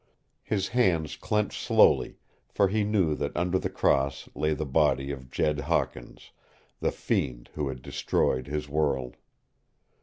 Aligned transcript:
His 0.41 0.69
hands 0.69 1.15
clenched 1.15 1.61
slowly 1.61 2.17
for 2.49 2.69
he 2.69 2.83
knew 2.83 3.13
that 3.13 3.37
under 3.37 3.59
the 3.59 3.69
cross 3.69 4.27
lay 4.33 4.55
the 4.55 4.65
body 4.65 5.11
of 5.11 5.29
Jed 5.29 5.59
Hawkins, 5.59 6.31
the 6.79 6.91
fiend 6.91 7.51
who 7.53 7.67
had 7.67 7.83
destroyed 7.83 8.47
his 8.47 8.67
world. 8.67 9.15